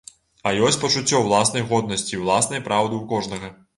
[0.47, 3.57] А ёсць пачуццё ўласнай годнасці і ўласнай праўды ў кожнага.